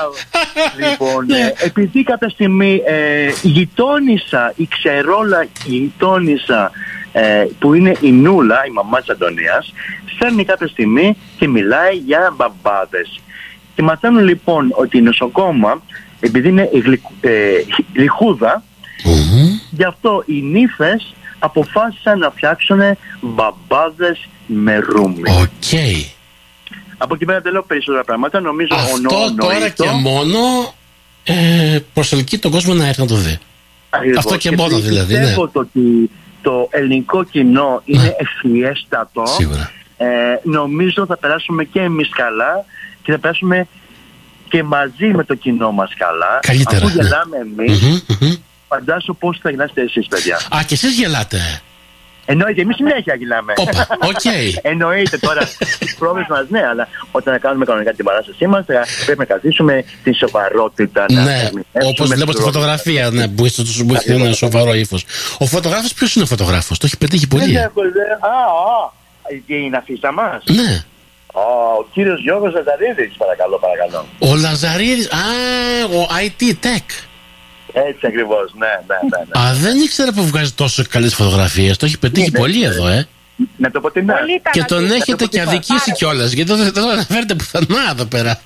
[0.90, 1.38] λοιπόν, Ναι.
[1.38, 6.70] ε, επειδή κάποια στιγμή ε, γειτόνισσα, η ξερόλα γειτόνισσα
[7.12, 9.72] ε, που είναι η Νούλα, η μαμά της Αντωνίας,
[10.14, 13.20] στέλνει κάποια στιγμή και μιλάει για μπαμπάδες.
[13.74, 15.82] Και μαθαίνουν λοιπόν ότι η νοσοκόμα,
[16.20, 17.30] επειδή είναι η ε,
[17.92, 18.62] λιχούδα,
[19.70, 22.80] γι' αυτό οι νύφες αποφάσισαν να φτιάξουν
[23.20, 25.22] μπαμπάδες με ρούμι.
[25.40, 25.70] Οκ.
[26.96, 28.40] Από εκεί πέρα δεν λέω περισσότερα πράγματα.
[28.40, 30.38] Νομίζω Αυτό ο τώρα και μόνο
[31.24, 33.38] ε, προσελκύει τον κόσμο να έρθει να το δει.
[34.18, 35.14] Αυτό και, μόνο δηλαδή.
[35.14, 35.20] Ναι.
[35.20, 36.10] Πιστεύω ότι
[36.42, 38.14] το ελληνικό κοινό είναι ναι.
[38.18, 39.26] ευφιέστατο.
[39.26, 39.70] Σίγουρα.
[39.96, 40.06] Ε,
[40.42, 42.64] νομίζω θα περάσουμε και εμείς καλά
[43.02, 43.66] και θα περάσουμε
[44.48, 46.38] και μαζί με το κοινό μας καλά.
[46.40, 46.84] Καλύτερα.
[46.84, 47.02] Αφού ναι.
[47.02, 50.36] γελάμε εμείς, mm-hmm, φαντάσου πώς θα γελάσετε εσείς παιδιά.
[50.36, 51.62] Α, και εσείς γελάτε.
[52.26, 53.52] Εννοείται, εμείς συνέχεια γελάμε.
[54.00, 54.24] Οκ.
[54.72, 55.40] Εννοείται τώρα
[55.78, 58.64] στις πρόβες μας, ναι, αλλά όταν κάνουμε κανονικά την παράστασή μας,
[59.04, 61.06] πρέπει να κρατήσουμε την σοβαρότητα.
[61.10, 61.50] Ναι,
[61.84, 63.62] όπως βλέπω στη φωτογραφία, ναι, που είστε
[64.06, 65.04] ένα σοβαρό ύφος.
[65.38, 67.70] Ο φωτογράφος, ποιος είναι ο φωτογράφος, το έχει πετύχει πολύ; Α, α,
[69.46, 70.42] και η αφίσα μας.
[70.46, 70.84] Ναι.
[71.36, 74.06] Ο κύριος Γιώργος Λαζαρίδης, παρακαλώ, παρακαλώ.
[74.18, 75.18] Ο Λαζαρίδης, α,
[75.84, 77.04] ο IT Tech.
[77.74, 79.48] Έτσι ακριβώς, ναι, ναι, ναι, ναι.
[79.48, 81.76] Α, δεν ήξερα που βγάζει τόσο καλές φωτογραφίες.
[81.76, 83.08] Το έχει πετύχει ναι, πολύ ναι, εδώ, ε.
[83.56, 84.10] Να το πω την
[84.50, 88.40] Και τον έχετε και αδικήσει κιόλας, γιατί δεν το αναφέρετε πουθενά εδώ πέρα.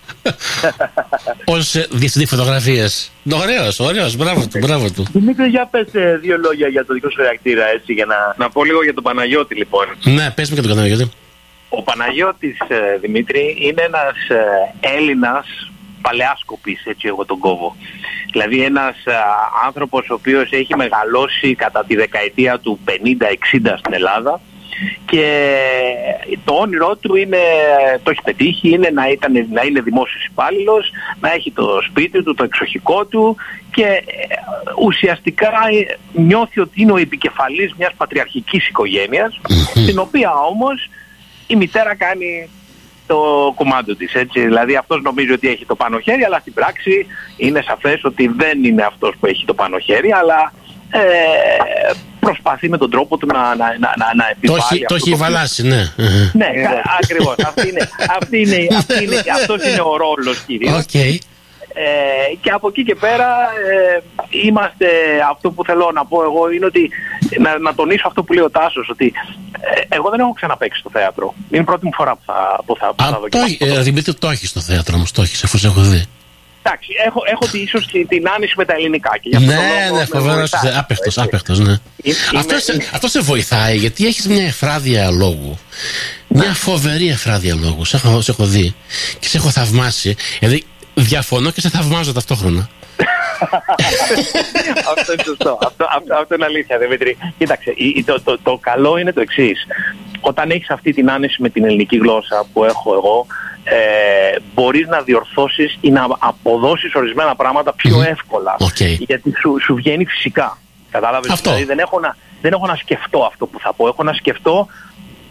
[1.54, 3.10] Ω ε, διευθυντή φωτογραφίες.
[3.32, 5.06] Ωραίος, ωραίος, μπράβο του, μπράβο του.
[5.12, 8.34] Δημήτρη, για πες ε, δύο λόγια για το δικό σου χαρακτήρα, έτσι, για να.
[8.38, 9.86] Να πω λίγο για τον Παναγιώτη, λοιπόν.
[10.04, 11.10] Ναι, πες με για τον Παναγιώτη.
[11.68, 14.16] Ο Παναγιώτης ε, Δημήτρη είναι ένας
[14.80, 15.46] Έλληνας
[16.08, 17.76] παλαιάσκοπης, έτσι εγώ τον κόβω.
[18.32, 19.20] Δηλαδή ένας α,
[19.66, 22.90] άνθρωπος ο οποίος έχει μεγαλώσει κατά τη δεκαετία του 50-60
[23.78, 24.40] στην Ελλάδα
[25.04, 25.26] και
[26.44, 27.38] το όνειρό του είναι,
[28.02, 30.90] το έχει πετύχει, είναι να, ήταν, να είναι δημόσιος υπάλληλος,
[31.20, 33.36] να έχει το σπίτι του, το εξοχικό του
[33.70, 34.02] και ε,
[34.84, 35.50] ουσιαστικά
[36.12, 39.40] νιώθει ότι είναι ο επικεφαλής μιας πατριαρχικής οικογένειας,
[39.74, 40.88] στην οποία όμως
[41.46, 42.48] η μητέρα κάνει
[43.08, 43.18] το
[43.54, 44.14] κομμάτι της.
[44.14, 44.40] Έτσι.
[44.40, 48.64] Δηλαδή αυτός νομίζει ότι έχει το πάνω χέρι, αλλά στην πράξη είναι σαφές ότι δεν
[48.64, 50.52] είναι αυτός που έχει το πάνω χέρι, αλλά
[50.90, 51.00] ε,
[52.20, 54.60] προσπαθεί με τον τρόπο του να, να, να, να επιβάλλει.
[54.60, 55.82] Το έχει, το έχει βαλάσει, ναι.
[56.32, 56.48] Ναι,
[57.00, 57.34] ακριβώς.
[57.46, 57.88] Αυτή είναι,
[58.20, 60.84] αυτή είναι, αυτή είναι, αυτός είναι ο ρόλος κυρίως.
[60.92, 61.18] Okay.
[61.72, 63.28] Ε, και από εκεί και πέρα
[63.70, 64.00] ε,
[64.46, 64.86] είμαστε,
[65.30, 66.90] αυτό που θέλω να πω εγώ είναι ότι
[67.38, 69.12] να, να τονίσω αυτό που λέει ο Τάσος ότι
[69.60, 71.34] ε, εγώ δεν έχω ξαναπαίξει στο θέατρο.
[71.50, 73.56] Είναι η πρώτη μου φορά που θα, που θα, που θα δοκιμάσω.
[73.58, 76.04] Ε, Δημήτρη το έχεις στο θέατρο όμως, το έχεις αφού σε έχω δει.
[76.62, 79.10] Εντάξει, έχω, έχω τη, ίσως την άνοιση με τα ελληνικά.
[79.20, 79.56] Και ναι,
[79.92, 81.78] ναι, φοβερός, άπεχτος, άπεχτος, ναι.
[82.36, 85.58] αυτό, σε, αυτό σε βοηθάει, γιατί έχεις μια εφράδια λόγου.
[86.28, 87.84] Μια φοβερή εφράδια λόγου.
[87.84, 88.74] Σε έχω, σε έχω δει
[89.18, 90.16] και σε έχω θαυμάσει.
[90.38, 90.64] Δηλαδή,
[91.02, 92.68] διαφωνώ και σε θαυμάζω ταυτόχρονα.
[94.96, 95.58] αυτό είναι σωστό.
[95.62, 97.16] Αυτό, αυτό, αυτό είναι αλήθεια, Δημήτρη.
[97.38, 99.66] Κοίταξε, το, το, το καλό είναι το εξής.
[100.20, 103.26] Όταν έχεις αυτή την άνεση με την ελληνική γλώσσα που έχω εγώ,
[103.64, 108.56] ε, μπορείς να διορθώσεις ή να αποδώσεις ορισμένα πράγματα πιο εύκολα.
[108.98, 110.58] Γιατί σου, σου βγαίνει φυσικά.
[110.90, 111.42] Κατάλαβες, αυτό.
[111.42, 114.66] δηλαδή δεν έχω, να, δεν έχω να σκεφτώ αυτό που θα πω, έχω να σκεφτώ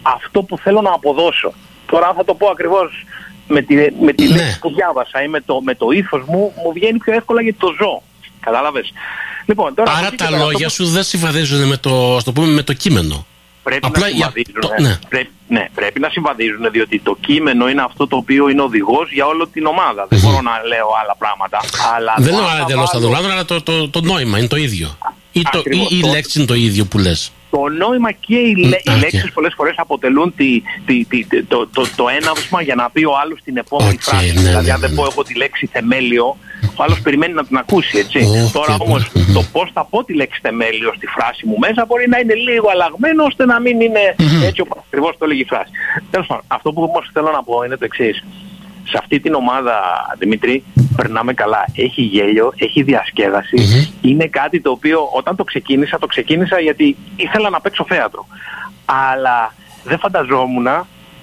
[0.02, 1.52] αυτό που θέλω να αποδώσω.
[1.86, 3.04] Τώρα θα το πω ακριβώς
[3.48, 4.58] με τη, με τη λέξη ναι.
[4.60, 7.74] που διάβασα ή με το, με το ύφος μου, μου βγαίνει πιο εύκολα γιατί το
[7.78, 8.02] ζω.
[8.40, 8.92] Κατάλαβες;
[9.46, 13.26] Λοιπόν, τώρα Άρα τα λόγια σου δεν συμβαδίζουν με το, το, πούμε, με το κείμενο.
[13.62, 14.60] Πρέπει Απλά να συμβαδίζουν.
[14.60, 14.98] Το, ναι.
[15.08, 19.26] Πρέπει, ναι, πρέπει να συμβαδίζουν διότι το κείμενο είναι αυτό το οποίο είναι οδηγός για
[19.26, 20.06] όλη την ομάδα.
[20.08, 21.60] Δεν μπορώ να λέω άλλα πράγματα.
[21.96, 24.98] Αλλά δεν λέω άλλα εντελώς τα δολάρια, αλλά το, το, το, νόημα είναι το ίδιο.
[25.32, 28.76] Ή, το, ή, η λέξη είναι το ίδιο που λες το νόημα και οι, λέ,
[28.76, 33.04] οι λέξεις πολλές φορές αποτελούν τη, τη, τη, το, το, το έναυσμα για να πει
[33.04, 34.32] ο άλλος την επόμενη okay, φράση.
[34.34, 35.08] Ναι, δηλαδή αν ναι, δεν πω ναι.
[35.12, 36.36] εγώ τη λέξη θεμέλιο,
[36.76, 38.18] ο άλλος περιμένει να την ακούσει έτσι.
[38.22, 42.08] Okay, Τώρα όμως το πώς θα πω τη λέξη θεμέλιο στη φράση μου μέσα μπορεί
[42.08, 45.70] να είναι λίγο αλλαγμένο ώστε να μην είναι έτσι όπως ακριβώς το λέγει η φράση.
[46.10, 48.22] Τέλος πάντων, αυτό που όμως θέλω να πω είναι το εξής
[48.88, 49.80] σε αυτή την ομάδα,
[50.18, 50.64] Δημήτρη,
[50.96, 51.64] περνάμε καλά.
[51.76, 52.82] Έχει γέλιο, έχει
[54.00, 58.26] Είναι κάτι το οποίο όταν το ξεκίνησα, το ξεκίνησα γιατί ήθελα να παίξω θέατρο.
[58.84, 60.66] Αλλά δεν φανταζόμουν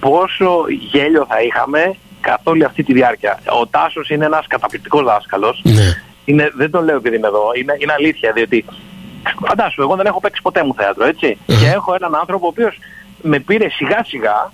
[0.00, 3.38] πόσο γέλιο θα είχαμε καθ' όλη αυτή τη διάρκεια.
[3.60, 5.60] Ο Τάσος είναι ένας καταπληκτικός δάσκαλος.
[5.64, 6.02] Ναι.
[6.24, 7.50] Είναι, δεν το λέω επειδή είμαι εδώ.
[7.54, 8.64] Είναι, είναι αλήθεια, διότι
[9.46, 11.36] φαντάσου, εγώ δεν έχω παίξει ποτέ μου θέατρο, Και
[11.74, 12.78] έχω έναν άνθρωπο ο οποίος
[13.22, 14.52] με πήρε σιγά σιγά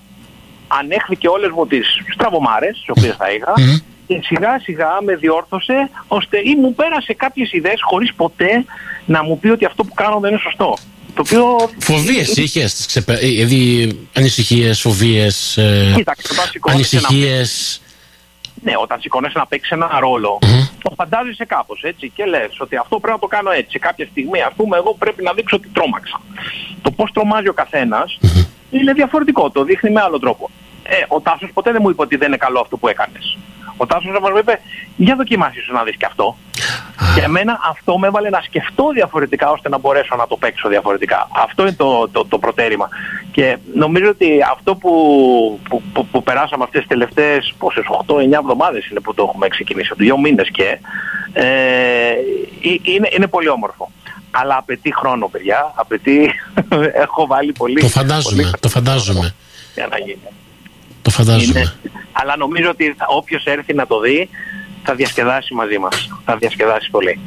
[0.80, 3.52] ανέχθηκε όλες μου τις στραβομάρες, τις οποίες θα είχα,
[4.06, 8.64] και σιγά σιγά με διόρθωσε, ώστε ή μου πέρασε κάποιες ιδέες χωρίς ποτέ
[9.06, 10.76] να μου πει ότι αυτό που κάνω δεν είναι σωστό.
[11.14, 11.70] Το οποίο...
[11.78, 13.14] Φοβίες είχες, ξεπε...
[13.14, 15.94] δηλαδή ανησυχίες, φοβίες, ε...
[16.68, 17.80] ανησυχίες...
[18.64, 19.88] Ναι, όταν σηκώνεσαι να παίξεις ένα
[20.82, 23.78] το φαντάζεσαι κάπως έτσι και λες ότι αυτό πρέπει να το κάνω έτσι.
[23.78, 26.20] Κάποια στιγμή ας πούμε εγώ πρέπει να δείξω ότι τρόμαξα.
[26.82, 28.18] Το πώς τρομάζει ο καθένας
[28.70, 30.50] είναι διαφορετικό, το δείχνει με άλλο τρόπο.
[30.83, 33.38] Ε, ο Τάσος ποτέ δεν μου είπε ότι δεν είναι καλό αυτό που έκανες.
[33.77, 34.61] Ο Τάσος μας είπε,
[34.97, 36.37] για δοκιμάσεις να δεις και αυτό.
[37.14, 41.29] Και εμένα αυτό με έβαλε να σκεφτώ διαφορετικά ώστε να μπορέσω να το παίξω διαφορετικά.
[41.33, 42.88] Αυτό είναι το, το, το προτέρημα.
[43.33, 44.92] Και νομίζω ότι αυτό που,
[45.68, 49.88] που, που, που περάσαμε αυτές τις τελευταίες πόσες, 8-9 εβδομάδες είναι που το έχουμε ξεκινήσει,
[49.92, 50.79] από δύο μήνες και
[51.33, 51.45] ε,
[52.83, 53.90] είναι, είναι πολύ όμορφο.
[54.31, 55.73] Αλλά απαιτεί χρόνο, παιδιά.
[55.75, 56.31] Απαιτεί...
[57.05, 57.81] Έχω βάλει πολύ...
[57.81, 59.35] Το φαντάζομαι, το φαντάζομαι.
[59.75, 60.18] Για να γίνει.
[61.02, 61.58] Το φαντάζομαι.
[61.60, 61.72] Είναι,
[62.12, 64.28] αλλά νομίζω ότι όποιος έρθει να το δει
[64.82, 66.08] θα διασκεδάσει μαζί μας.
[66.24, 67.18] Θα διασκεδάσει πολύ.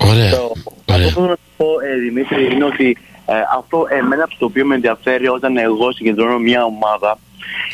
[0.00, 0.30] Ωραία.
[0.30, 0.52] Το,
[0.86, 4.64] Αυτό που θέλω να σου πω, ε, Δημήτρη, είναι ότι ε, αυτό εμένα το οποίο
[4.64, 7.18] με ενδιαφέρει όταν εγώ συγκεντρώνω μια ομάδα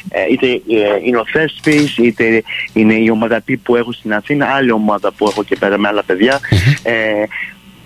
[0.09, 2.43] ε, είτε ε, είναι ο Θέσπης, είτε
[2.73, 5.89] είναι η ομάδα P που έχω στην Αθήνα, άλλη ομάδα που έχω και πέρα με
[5.89, 6.41] άλλα παιδιά.
[6.83, 7.23] Ε,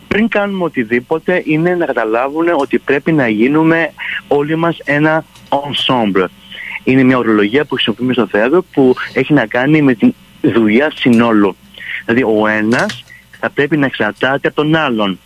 [0.08, 3.92] πριν κάνουμε οτιδήποτε είναι να καταλάβουν ότι πρέπει να γίνουμε
[4.28, 6.26] όλοι μας ένα ensemble.
[6.86, 11.56] Είναι μια ορολογία που χρησιμοποιούμε στο θέατρο που έχει να κάνει με τη δουλειά συνόλου.
[12.04, 13.04] Δηλαδή ο ένας
[13.40, 15.18] θα πρέπει να εξαρτάται από τον άλλον.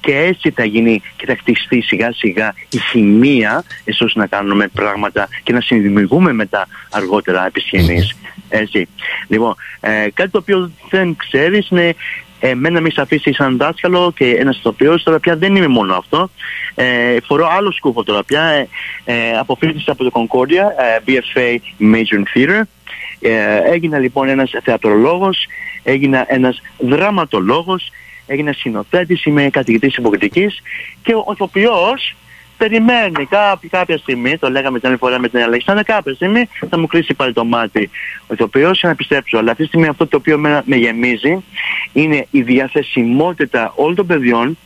[0.00, 5.28] Και έτσι θα γίνει και θα χτιστεί σιγά σιγά η χημεία ίσως να κάνουμε πράγματα
[5.42, 8.16] και να συνδημιουργούμε μετά αργότερα επισχυνείς.
[8.48, 8.88] Έτσι.
[9.28, 11.94] Λοιπόν, ε, κάτι το οποίο δεν ξέρεις είναι
[12.48, 15.02] εμένα με αφήσει σαν δάσκαλο και ένας ηθοποιός.
[15.02, 16.30] Τώρα πια δεν είμαι μόνο αυτό.
[16.74, 18.42] Ε, φορώ άλλο σκούφο τώρα πια.
[18.42, 18.68] Ε,
[19.04, 21.58] ε, αποφύτησα από το Concordia, ε, BFA
[21.94, 22.62] Major in Theater.
[23.20, 25.46] Ε, έγινα λοιπόν ένας θεατρολόγος,
[25.82, 27.90] έγινα ένας δραματολόγος,
[28.26, 30.62] έγινα συνοθέτης, είμαι καθηγητής υποκριτικής
[31.02, 32.14] και ο ηθοποιός
[32.56, 36.78] περιμένει κάποια, κάποια στιγμή, το λέγαμε την άλλη φορά με την Αλεξάνδρα, κάποια στιγμή θα
[36.78, 37.90] μου κλείσει πάλι το μάτι
[38.26, 39.38] ο ηθοποιός για να πιστέψω.
[39.38, 41.44] Αλλά αυτή τη στιγμή αυτό το οποίο με, με γεμίζει
[41.92, 44.58] είναι η διαθεσιμότητα όλων των παιδιών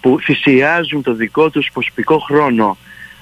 [0.00, 2.76] που θυσιάζουν το δικό τους προσωπικό χρόνο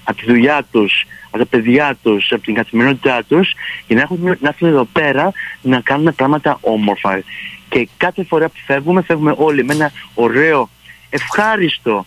[0.04, 3.52] από τη δουλειά τους, από τα παιδιά τους, από την καθημερινότητά τους
[3.86, 5.32] για να, έχουν, να έρθουν εδώ πέρα
[5.62, 7.22] να κάνουν πράγματα όμορφα.
[7.68, 10.68] Και κάθε φορά που φεύγουμε, φεύγουμε όλοι με ένα ωραίο,
[11.10, 12.06] ευχάριστο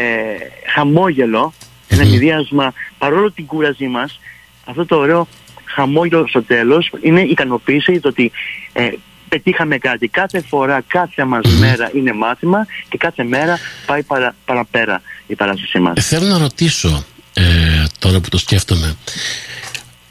[0.00, 0.36] ε,
[0.74, 1.52] χαμόγελο,
[1.88, 4.20] ένα μηδιάσμα, παρόλο την κούραζή μας,
[4.64, 5.28] αυτό το ωραίο
[5.64, 8.30] χαμόγελο στο τέλος είναι ικανοποίηση το ότι
[8.72, 8.90] ε,
[9.28, 10.08] πετύχαμε κάτι.
[10.08, 15.78] Κάθε φορά, κάθε μας μέρα είναι μάθημα και κάθε μέρα πάει παρα, παραπέρα η παράστασή
[15.78, 15.96] μας.
[15.96, 17.42] Ε, θέλω να ρωτήσω, ε,
[17.98, 18.96] τώρα που το σκέφτομαι,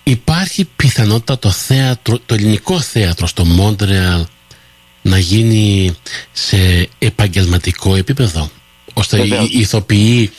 [0.03, 4.25] υπάρχει πιθανότητα το θέατρο, το ελληνικό θέατρο στο Μόντρεαλ
[5.01, 5.95] να γίνει
[6.31, 8.49] σε επαγγελματικό επίπεδο;
[8.99, 10.31] Ώστε οι ηθοποιοί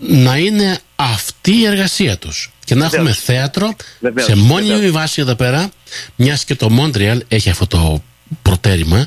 [0.00, 2.52] να είναι αυτή η εργασία τους.
[2.64, 3.76] Και να έχουμε θέατρο
[4.16, 5.70] σε μόνιμη βάση εδώ πέρα
[6.16, 8.02] μιας και το Μόντριαλ έχει αυτό το
[8.42, 9.06] προτέρημα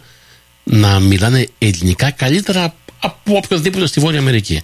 [0.64, 4.62] να μιλάνε ελληνικά καλύτερα από οποιοδήποτε στη Βόρεια Αμερική.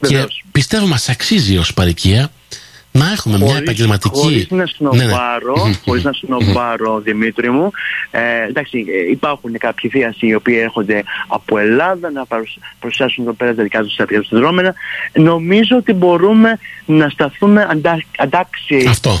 [0.00, 2.32] Και πιστεύω μας αξίζει ως παρικία
[2.92, 4.18] να έχουμε χωρίς, μια επαγγελματική.
[4.18, 5.74] Χωρίς να συνοπάρω, ναι, ναι.
[5.84, 7.70] χωρίς να συνοπάρω Δημήτρη μου,
[8.10, 12.26] ε, εντάξει, ε, υπάρχουν κάποιοι θείασοι οι οποίοι έρχονται από Ελλάδα να
[12.78, 14.74] προσθέσουν εδώ πέρα τα δικά τους τα δρόμενα.
[15.12, 18.86] Νομίζω ότι μπορούμε να σταθούμε αντά, αντάξει.
[18.88, 19.20] Αυτό.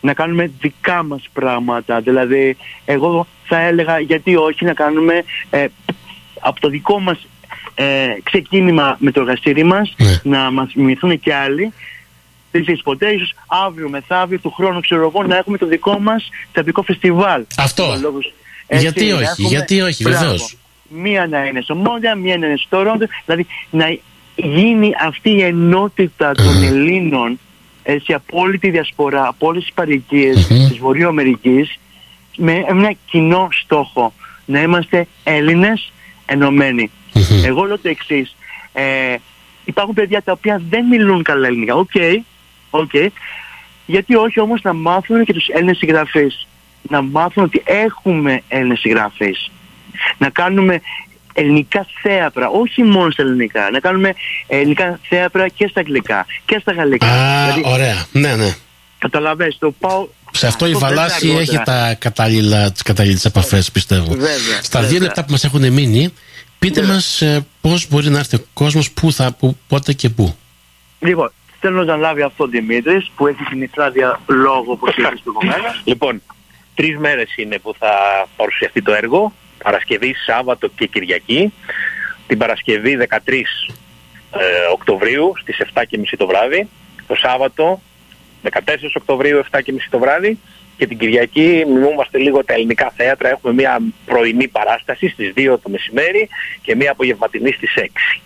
[0.00, 2.00] Να κάνουμε δικά μας πράγματα.
[2.00, 5.66] Δηλαδή, εγώ θα έλεγα γιατί όχι να κάνουμε ε,
[6.40, 7.26] από το δικό μας
[7.74, 7.84] ε,
[8.22, 10.20] ξεκίνημα με το εργαστήρι μας, ναι.
[10.22, 11.72] να μας μιμηθούν και άλλοι
[12.54, 13.34] δεν ξέρει ποτέ, ίσως
[13.66, 17.44] αύριο μεθαύριο του χρόνου, ξέρω εγώ, να έχουμε το δικό μας θεατρικό φεστιβάλ.
[17.58, 17.84] Αυτό.
[18.68, 19.48] γιατί όχι, έχουμε...
[19.48, 20.56] γιατί όχι, βεβαίως.
[20.88, 23.98] Μία να είναι στο Μόντια, μία να είναι στο Ρόντο, δηλαδή να
[24.34, 27.38] γίνει αυτή η ενότητα των Ελλήνων
[28.04, 30.68] σε από όλη τη διασπορά, από όλες τις παροικίες mm-hmm.
[30.68, 31.68] της Βορειοαμερικής,
[32.36, 34.12] με ένα κοινό στόχο.
[34.46, 35.92] Να είμαστε Έλληνες
[36.26, 36.90] ενωμένοι.
[37.44, 38.36] Εγώ λέω το εξής.
[38.72, 39.16] Ε,
[39.64, 41.74] υπάρχουν παιδιά τα οποία δεν μιλούν καλά ελληνικά.
[41.74, 42.16] OK, okay,
[42.74, 43.08] Okay.
[43.86, 46.46] Γιατί όχι όμως να μάθουν και τους Έλληνες συγγραφείς.
[46.82, 49.50] Να μάθουν ότι έχουμε Έλληνες συγγραφείς.
[50.18, 50.80] Να κάνουμε
[51.32, 53.70] ελληνικά θέατρα, όχι μόνο στα ελληνικά.
[53.70, 54.14] Να κάνουμε
[54.46, 57.06] ελληνικά θέατρα και στα αγγλικά και στα γαλλικά.
[57.06, 58.06] Α, δηλαδή, ωραία.
[58.12, 58.54] Ναι, ναι.
[58.98, 60.08] Καταλαβες, το πάω...
[60.30, 64.12] Σε αυτό, η Βαλάση έχει τα κατάλληλα, τις κατάλληλες επαφές, πιστεύω.
[64.12, 66.12] Βέβαια, Στα δύο λεπτά που μας έχουν μείνει,
[66.58, 66.94] πείτε βέβαια.
[66.94, 70.36] μας ε, πώς μπορεί να έρθει ο κόσμος, πού θα, που, πότε και πού.
[71.00, 71.32] Λοιπόν,
[71.66, 75.82] Θέλω να λάβει αυτό ο Δημήτρης που έχει την Ιστράδια λόγω που είπε προηγουμένως.
[75.84, 76.22] Λοιπόν,
[76.74, 77.92] τρεις μέρες είναι που θα
[78.36, 79.32] παρουσιαστεί το έργο.
[79.62, 81.52] Παρασκευή, Σάββατο και Κυριακή.
[82.26, 83.42] Την Παρασκευή 13 ε,
[84.72, 85.82] Οκτωβρίου στις 7.30
[86.16, 86.68] το βράδυ.
[87.06, 87.80] Το Σάββατο
[88.42, 88.50] 14
[88.96, 90.38] Οκτωβρίου 7.30 το βράδυ
[90.76, 93.28] και την Κυριακή μιμούμαστε λίγο τα ελληνικά θέατρα.
[93.28, 96.28] Έχουμε μια πρωινή παράσταση στις 2 το μεσημέρι
[96.62, 98.20] και μια απογευματινή στις 6.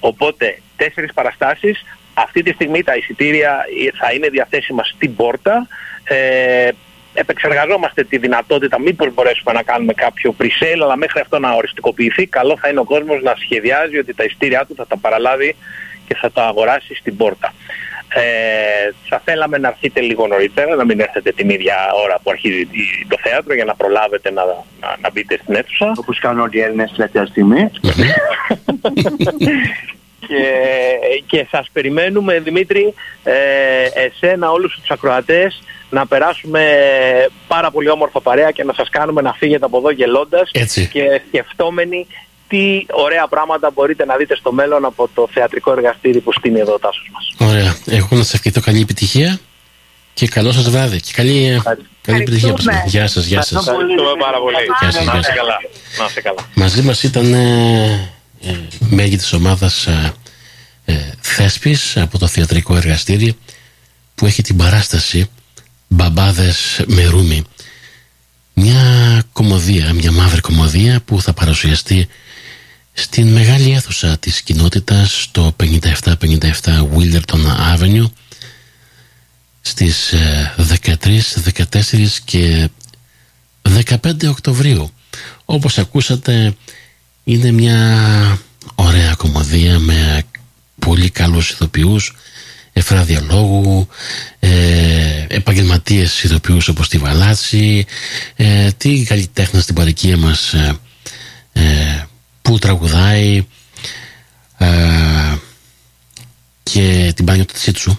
[0.00, 1.84] Οπότε τέσσερις παραστάσεις.
[2.14, 3.64] Αυτή τη στιγμή τα εισιτήρια
[3.98, 5.66] θα είναι διαθέσιμα στην πόρτα.
[6.04, 6.68] Ε,
[7.14, 10.48] επεξεργαζόμαστε τη δυνατότητα μήπως μπορέσουμε να κάνουμε κάποιο pre
[10.82, 14.64] αλλά μέχρι αυτό να οριστικοποιηθεί καλό θα είναι ο κόσμος να σχεδιάζει ότι τα εισιτήριά
[14.66, 15.56] του θα τα παραλάβει
[16.08, 17.52] και θα τα αγοράσει στην πόρτα.
[18.14, 22.68] Ε, θα θέλαμε να έρθετε λίγο νωρίτερα, να μην έρθετε την ίδια ώρα που αρχίζει
[23.08, 24.44] το θέατρο για να προλάβετε να,
[24.80, 25.92] να, να μπείτε στην αίθουσα.
[25.96, 27.70] Όπως κάνουν όλοι οι Έλληνες τελευταία στιγμή.
[30.26, 30.44] και,
[31.26, 33.32] και σας περιμένουμε Δημήτρη, ε,
[33.94, 36.62] εσένα όλους τους ακροατές να περάσουμε
[37.46, 40.50] πάρα πολύ όμορφα παρέα και να σας κάνουμε να φύγετε από εδώ γελώντας
[40.90, 42.06] και σκεφτόμενοι
[42.48, 46.72] τι ωραία πράγματα μπορείτε να δείτε στο μέλλον από το θεατρικό εργαστήρι που στείνει εδώ
[46.72, 47.48] ο Τάσος μας.
[47.50, 47.76] Ωραία.
[47.86, 49.40] Εγώ να σας ευχηθώ καλή επιτυχία
[50.14, 51.62] και καλό σας βράδυ και καλή,
[52.02, 52.54] καλή επιτυχία.
[52.86, 53.66] Γεια σας, γεια σας.
[53.66, 54.56] Ευχαριστούμε πάρα πολύ.
[54.80, 55.58] Γεια σας, να καλά.
[55.98, 56.48] Να είστε καλά.
[56.54, 57.38] Μαζί μας ήταν ε,
[57.84, 58.10] ε,
[58.78, 60.14] μέλη της ομάδας ε,
[60.84, 63.36] ε, Θέσπης από το θεατρικό εργαστήρι
[64.14, 65.30] που έχει την παράσταση
[65.88, 67.44] Μπαμπάδες με ρούμι
[68.54, 72.08] μια κομμωδία, μια μαύρη κομμωδία που θα παρουσιαστεί
[72.92, 76.40] στην μεγάλη αίθουσα της κοινότητας στο 5757
[76.96, 78.10] Wilderton Avenue
[79.60, 80.14] στις
[80.56, 82.68] 13, ε, 14 και
[83.62, 84.90] 15 Οκτωβρίου.
[85.44, 86.56] Όπως ακούσατε
[87.24, 88.38] είναι μια
[88.74, 90.22] ωραία κομμωδία με
[90.78, 92.16] πολύ καλούς ηθοποιούς
[92.72, 93.88] εφραδιολόγου
[94.38, 97.86] ε, επαγγελματίες ηθοποιούς όπως τη Βαλάτση
[98.36, 100.78] ε, τι καλλιτέχνα στην παρικία μας ε,
[101.52, 101.62] ε,
[102.42, 103.46] που τραγουδάει
[104.58, 105.36] ε,
[106.62, 107.98] και την Πάνιο Τσίτσου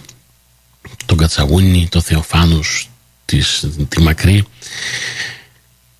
[1.06, 2.90] τον Κατσαγούνι, τον Θεοφάνους
[3.24, 4.44] της, τη Μακρύ.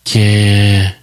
[0.02, 0.94] Και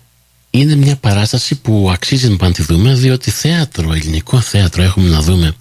[0.51, 5.55] είναι μια παράσταση που αξίζει να τη δούμε διότι θέατρο, ελληνικό θέατρο έχουμε να δούμε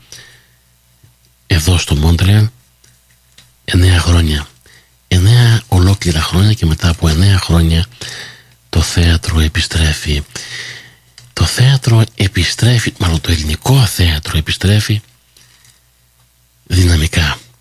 [1.46, 2.48] εδώ στο Μόντρεαλ
[3.64, 4.46] εννέα χρόνια
[5.09, 7.87] εννέα ολόκληρα χρόνια και μετά από εννέα χρόνια
[8.68, 10.22] το θέατρο επιστρέφει
[11.40, 15.00] το θέατρο επιστρέφει, μάλλον το ελληνικό θέατρο επιστρέφει
[16.64, 17.38] δυναμικά.